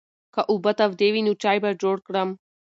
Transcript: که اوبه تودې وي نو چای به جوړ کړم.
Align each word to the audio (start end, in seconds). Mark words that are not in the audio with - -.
که 0.33 0.41
اوبه 0.51 0.71
تودې 0.79 1.07
وي 1.13 1.21
نو 1.27 1.33
چای 1.43 1.57
به 1.63 1.69
جوړ 1.81 1.95
کړم. 2.07 2.29